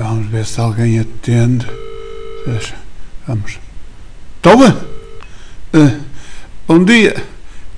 Vamos 0.00 0.28
ver 0.28 0.46
se 0.46 0.58
alguém 0.58 0.98
atende. 0.98 1.66
Vamos. 3.26 3.58
Toma! 4.40 4.74
Eh, 5.74 5.96
bom 6.66 6.82
dia. 6.82 7.22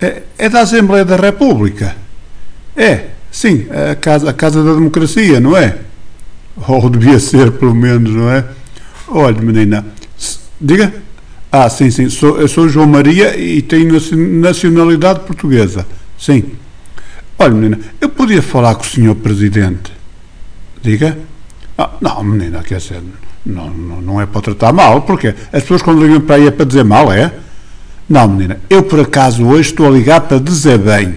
É, 0.00 0.22
é 0.38 0.48
da 0.48 0.60
Assembleia 0.60 1.04
da 1.04 1.16
República? 1.16 1.96
É, 2.76 3.08
sim, 3.28 3.66
a 3.90 3.96
casa, 3.96 4.30
a 4.30 4.32
casa 4.32 4.62
da 4.62 4.72
Democracia, 4.72 5.40
não 5.40 5.56
é? 5.56 5.78
Ou 6.68 6.88
devia 6.88 7.18
ser, 7.18 7.50
pelo 7.50 7.74
menos, 7.74 8.12
não 8.14 8.30
é? 8.30 8.44
Olha, 9.08 9.42
menina, 9.42 9.84
diga. 10.60 10.94
Ah, 11.50 11.68
sim, 11.68 11.90
sim, 11.90 12.08
sou, 12.08 12.40
eu 12.40 12.46
sou 12.46 12.68
João 12.68 12.86
Maria 12.86 13.36
e 13.36 13.60
tenho 13.62 13.94
naci- 13.94 14.14
nacionalidade 14.14 15.20
portuguesa. 15.26 15.84
Sim. 16.16 16.52
Olha, 17.36 17.52
menina, 17.52 17.80
eu 18.00 18.08
podia 18.08 18.40
falar 18.40 18.76
com 18.76 18.84
o 18.84 18.86
senhor 18.86 19.16
Presidente? 19.16 19.92
Diga. 20.80 21.18
Ah, 21.82 21.90
não, 22.00 22.22
menina, 22.22 22.62
quer 22.62 22.78
dizer, 22.78 23.02
não, 23.44 23.68
não, 23.68 24.00
não 24.00 24.20
é 24.20 24.26
para 24.26 24.40
tratar 24.40 24.72
mal, 24.72 25.02
porque 25.02 25.34
as 25.52 25.62
pessoas 25.62 25.82
quando 25.82 26.00
ligam 26.00 26.20
para 26.20 26.36
aí 26.36 26.46
é 26.46 26.50
para 26.52 26.64
dizer 26.64 26.84
mal, 26.84 27.12
é? 27.12 27.32
Não, 28.08 28.28
menina, 28.28 28.60
eu 28.70 28.84
por 28.84 29.00
acaso 29.00 29.44
hoje 29.44 29.70
estou 29.70 29.88
a 29.88 29.90
ligar 29.90 30.20
para 30.20 30.38
dizer 30.38 30.78
bem. 30.78 31.16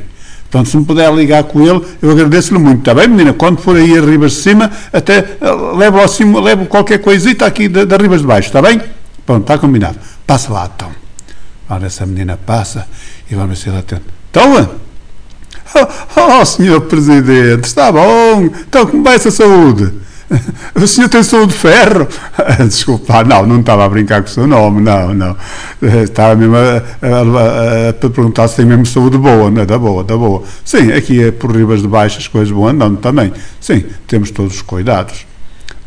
Portanto, 0.50 0.72
se 0.72 0.78
me 0.78 0.86
puder 0.86 1.14
ligar 1.14 1.44
com 1.44 1.62
ele, 1.62 1.86
eu 2.02 2.12
agradeço-lhe 2.12 2.60
muito. 2.60 2.80
Está 2.80 2.96
bem, 2.96 3.08
menina? 3.08 3.34
Quando 3.34 3.60
for 3.60 3.76
aí 3.76 3.96
a 3.96 4.02
Ribas 4.02 4.32
de 4.32 4.38
Cima, 4.40 4.72
até 4.92 5.18
eh, 5.18 5.76
levo, 5.76 6.00
ao 6.00 6.08
cima, 6.08 6.40
levo 6.42 6.66
qualquer 6.66 7.00
coisita 7.00 7.46
aqui 7.46 7.68
da, 7.68 7.86
da 7.86 7.98
Ribas 7.98 8.22
de 8.22 8.28
Baixo, 8.28 8.48
está 8.48 8.62
bem? 8.62 8.82
Pronto, 9.24 9.42
está 9.42 9.60
combinado. 9.60 10.00
Passa 10.26 10.52
lá, 10.52 10.70
então. 10.74 10.90
Ora, 11.70 11.86
essa 11.86 12.06
menina 12.08 12.40
passa 12.44 12.88
e 13.30 13.36
vamos 13.36 13.50
ver 13.50 13.56
se 13.64 13.70
ele 13.70 13.78
atende. 13.78 14.04
Então, 14.32 14.80
oh, 15.76 16.40
oh, 16.42 16.46
senhor 16.46 16.82
Presidente, 16.82 17.66
está 17.66 17.92
bom. 17.92 18.46
Então, 18.46 18.88
como 18.88 19.04
vai 19.04 19.16
essa 19.16 19.30
saúde? 19.30 20.06
O 20.76 20.88
senhor 20.88 21.08
tem 21.10 21.24
saúde 21.24 21.54
de 21.54 21.60
ferro? 21.60 22.08
Desculpa, 22.68 23.24
não, 23.24 23.46
não 23.46 23.60
estava 23.62 23.86
a 23.86 23.90
brincar 23.90 24.22
com 24.22 24.28
o 24.28 24.32
seu 24.32 24.46
nome, 24.48 24.82
não, 24.82 25.14
não. 25.14 25.36
Eh, 25.82 26.04
Estava 26.04 26.36
mesmo 26.36 26.56
a, 26.56 26.60
a- 27.02 27.88
a- 27.88 27.90
a 27.90 27.94
perguntar 28.10 28.48
se 28.48 28.58
tem 28.58 28.66
mesmo 28.66 28.86
saúde 28.86 29.18
boa, 29.18 29.50
não 29.50 29.62
é? 29.62 29.66
Da 29.66 29.78
boa, 29.78 30.04
da 30.04 30.18
boa. 30.18 30.44
Sim, 30.64 30.92
aqui 30.92 31.24
é 31.24 31.32
por 31.32 31.56
ribas 31.56 31.82
de 31.82 31.88
baixo 31.88 32.18
as 32.20 32.28
coisas 32.28 32.50
vão 32.54 32.68
andando 32.68 32.98
também. 32.98 33.32
Sim, 33.60 33.84
temos 34.08 34.32
todos 34.32 34.56
os 34.56 34.62
cuidados. 34.62 35.26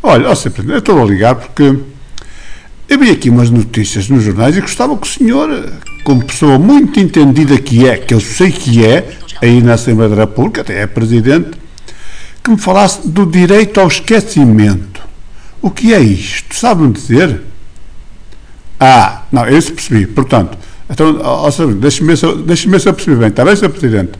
Olha, 0.02 0.30
ó, 0.30 0.34
Presidente, 0.34 0.70
eu 0.72 0.78
estou 0.78 1.02
a 1.02 1.04
ligar 1.04 1.34
porque 1.34 1.74
eu 2.88 2.98
vi 2.98 3.10
aqui 3.10 3.28
umas 3.28 3.50
notícias 3.50 4.08
nos 4.08 4.22
jornais 4.22 4.56
e 4.56 4.60
gostava 4.60 4.96
que 4.96 5.06
o 5.06 5.10
senhor, 5.10 5.72
como 6.04 6.24
pessoa 6.24 6.58
muito 6.58 6.98
entendida 6.98 7.58
que 7.58 7.86
é, 7.86 7.96
que 7.98 8.14
eu 8.14 8.20
sei 8.20 8.50
que 8.50 8.84
é, 8.84 9.08
aí 9.42 9.60
na 9.62 9.74
Assembleia 9.74 10.08
da 10.14 10.22
República, 10.22 10.62
até 10.62 10.80
é 10.82 10.86
Presidente, 10.86 11.50
que 12.48 12.52
me 12.52 12.58
falasse 12.58 13.06
do 13.06 13.26
direito 13.26 13.78
ao 13.78 13.86
esquecimento. 13.86 15.02
O 15.60 15.70
que 15.70 15.92
é 15.92 16.00
isto? 16.00 16.54
Sabe-me 16.54 16.92
dizer? 16.92 17.42
Ah, 18.80 19.24
não, 19.30 19.46
eu 19.46 19.58
isso 19.58 19.72
percebi. 19.74 20.06
Portanto, 20.06 20.56
então, 20.88 21.18
deixe-me 21.78 22.16
se 22.16 22.26
ver 22.66 22.80
se 22.80 22.88
eu 22.88 22.94
percebi 22.94 23.16
bem. 23.16 23.28
Está 23.28 23.44
bem, 23.44 23.54
Sr. 23.54 23.68
Presidente? 23.68 24.12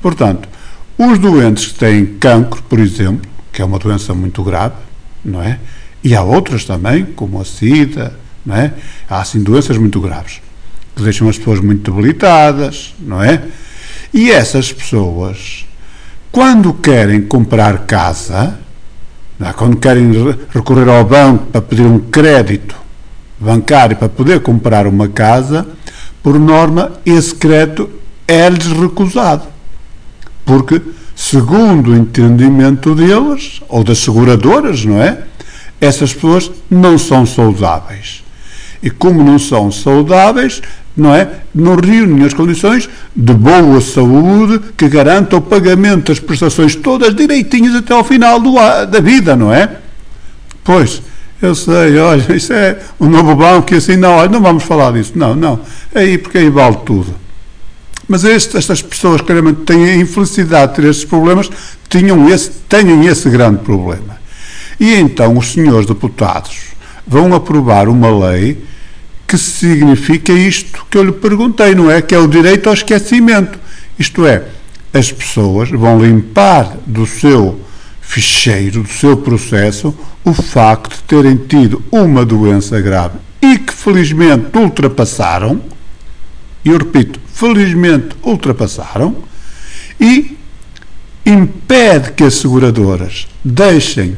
Portanto, 0.00 0.48
os 0.96 1.18
doentes 1.18 1.66
que 1.66 1.74
têm 1.74 2.06
cancro, 2.06 2.62
por 2.62 2.78
exemplo, 2.78 3.28
que 3.52 3.60
é 3.60 3.64
uma 3.64 3.78
doença 3.78 4.14
muito 4.14 4.44
grave, 4.44 4.76
não 5.24 5.42
é? 5.42 5.58
E 6.04 6.14
há 6.14 6.22
outras 6.22 6.64
também, 6.64 7.04
como 7.04 7.40
a 7.40 7.44
SIDA, 7.44 8.16
não 8.46 8.54
é? 8.54 8.72
Há, 9.08 9.20
assim, 9.20 9.42
doenças 9.42 9.76
muito 9.76 10.00
graves, 10.00 10.40
que 10.94 11.02
deixam 11.02 11.28
as 11.28 11.38
pessoas 11.38 11.58
muito 11.60 11.90
debilitadas, 11.90 12.94
não 13.00 13.20
é? 13.20 13.42
E 14.12 14.30
essas 14.30 14.72
pessoas, 14.72 15.66
quando 16.34 16.74
querem 16.74 17.20
comprar 17.20 17.86
casa, 17.86 18.58
é? 19.40 19.52
quando 19.52 19.76
querem 19.76 20.10
re- 20.10 20.36
recorrer 20.50 20.88
ao 20.88 21.04
banco 21.04 21.46
para 21.46 21.62
pedir 21.62 21.86
um 21.86 22.00
crédito 22.00 22.74
bancário 23.38 23.96
para 23.96 24.08
poder 24.08 24.40
comprar 24.40 24.88
uma 24.88 25.06
casa, 25.06 25.64
por 26.24 26.36
norma, 26.36 26.90
esse 27.06 27.32
crédito 27.36 27.88
é-lhes 28.26 28.66
recusado. 28.66 29.44
Porque, 30.44 30.82
segundo 31.14 31.92
o 31.92 31.96
entendimento 31.96 32.96
deles, 32.96 33.62
ou 33.68 33.84
das 33.84 33.98
seguradoras, 33.98 34.84
não 34.84 35.00
é? 35.00 35.22
Essas 35.80 36.12
pessoas 36.12 36.50
não 36.68 36.98
são 36.98 37.24
saudáveis. 37.24 38.24
E 38.82 38.90
como 38.90 39.22
não 39.22 39.38
são 39.38 39.70
saudáveis, 39.70 40.60
não 40.96 41.14
é? 41.14 41.28
Não 41.54 41.74
reúnem 41.76 42.24
as 42.24 42.32
condições 42.32 42.88
de 43.14 43.32
boa 43.34 43.80
saúde 43.80 44.60
que 44.76 44.88
garantam 44.88 45.38
o 45.38 45.42
pagamento 45.42 46.08
das 46.08 46.20
prestações 46.20 46.76
todas 46.76 47.14
direitinhas 47.14 47.74
até 47.74 47.92
ao 47.92 48.04
final 48.04 48.38
do, 48.40 48.54
da 48.54 49.00
vida, 49.00 49.34
não 49.34 49.52
é? 49.52 49.78
Pois, 50.62 51.02
eu 51.42 51.54
sei, 51.54 51.98
olha, 51.98 52.34
isso 52.34 52.52
é 52.52 52.78
um 53.00 53.08
novo 53.08 53.34
banco 53.34 53.74
e 53.74 53.76
assim, 53.76 53.96
não, 53.96 54.12
olha, 54.12 54.30
não 54.30 54.40
vamos 54.40 54.62
falar 54.62 54.92
disso, 54.92 55.12
não, 55.16 55.34
não, 55.34 55.60
aí 55.94 56.16
porque 56.16 56.38
aí 56.38 56.48
vale 56.48 56.76
tudo. 56.86 57.14
Mas 58.06 58.22
este- 58.24 58.56
estas 58.56 58.82
pessoas 58.82 59.20
que 59.20 59.32
realmente 59.32 59.62
têm 59.62 59.84
a 59.84 59.96
infelicidade 59.96 60.74
de 60.74 60.82
ter 60.82 60.88
estes 60.88 61.04
problemas, 61.04 61.50
tinham 61.88 62.28
esse, 62.28 62.50
têm 62.68 63.06
esse 63.06 63.28
grande 63.30 63.58
problema. 63.58 64.18
E 64.78 64.94
então 64.94 65.36
os 65.38 65.52
senhores 65.52 65.86
deputados 65.86 66.56
vão 67.06 67.34
aprovar 67.34 67.88
uma 67.88 68.10
lei 68.30 68.62
que 69.34 69.38
significa 69.38 70.32
isto 70.32 70.86
que 70.88 70.96
eu 70.96 71.02
lhe 71.02 71.12
perguntei, 71.12 71.74
não 71.74 71.90
é? 71.90 72.00
Que 72.00 72.14
é 72.14 72.18
o 72.18 72.28
direito 72.28 72.68
ao 72.68 72.74
esquecimento. 72.74 73.58
Isto 73.98 74.24
é, 74.26 74.44
as 74.92 75.10
pessoas 75.10 75.70
vão 75.70 75.98
limpar 75.98 76.76
do 76.86 77.04
seu 77.04 77.60
ficheiro, 78.00 78.82
do 78.82 78.88
seu 78.88 79.16
processo, 79.16 79.92
o 80.24 80.32
facto 80.32 80.96
de 80.96 81.02
terem 81.02 81.36
tido 81.36 81.82
uma 81.90 82.24
doença 82.24 82.80
grave 82.80 83.18
e 83.42 83.58
que 83.58 83.72
felizmente 83.72 84.56
ultrapassaram, 84.56 85.60
e 86.64 86.68
eu 86.68 86.78
repito, 86.78 87.20
felizmente 87.26 88.16
ultrapassaram, 88.22 89.16
e 90.00 90.38
impede 91.26 92.12
que 92.12 92.22
as 92.22 92.34
seguradoras 92.34 93.26
deixem 93.44 94.16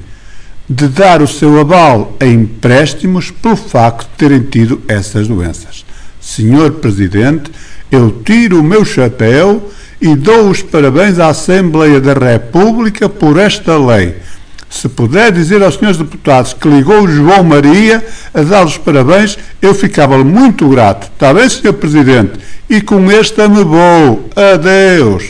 de 0.68 0.88
dar 0.88 1.22
o 1.22 1.26
seu 1.26 1.60
aval 1.60 2.16
a 2.18 2.26
empréstimos 2.26 3.30
pelo 3.30 3.56
facto 3.56 4.08
de 4.10 4.16
terem 4.16 4.42
tido 4.42 4.82
essas 4.88 5.28
doenças. 5.28 5.84
Senhor 6.20 6.72
Presidente, 6.72 7.50
eu 7.90 8.22
tiro 8.24 8.60
o 8.60 8.64
meu 8.64 8.84
chapéu 8.84 9.70
e 10.00 10.14
dou 10.14 10.50
os 10.50 10.62
parabéns 10.62 11.18
à 11.18 11.28
Assembleia 11.28 12.00
da 12.00 12.12
República 12.12 13.08
por 13.08 13.38
esta 13.38 13.78
lei. 13.78 14.16
Se 14.68 14.88
puder 14.88 15.30
dizer 15.30 15.62
aos 15.62 15.76
senhores 15.76 15.96
deputados 15.96 16.52
que 16.52 16.68
ligou 16.68 17.02
o 17.02 17.08
João 17.08 17.44
Maria 17.44 18.04
a 18.34 18.42
dar 18.42 18.64
os 18.64 18.76
parabéns, 18.76 19.38
eu 19.62 19.72
ficava 19.72 20.22
muito 20.22 20.68
grato. 20.68 21.08
Está 21.14 21.32
bem, 21.32 21.48
senhor 21.48 21.74
Presidente? 21.74 22.32
E 22.68 22.80
com 22.80 23.10
esta 23.10 23.48
me 23.48 23.62
vou. 23.62 24.28
Adeus. 24.34 25.26